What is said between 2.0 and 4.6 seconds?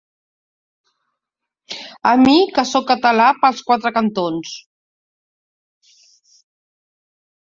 A mi, que sóc català pels quatre cantons.